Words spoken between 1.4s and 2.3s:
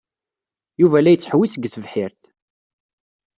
deg tebḥirt.